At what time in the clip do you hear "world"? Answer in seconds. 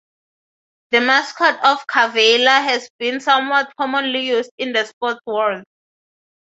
5.27-5.63